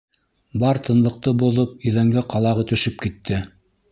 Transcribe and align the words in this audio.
Бар 0.61 0.79
тынлыҡты 0.87 1.33
боҙоп 1.43 1.85
иҙәнгә 1.91 2.25
ҡалағы 2.35 2.65
төшөп 2.73 2.99
китте. 3.07 3.41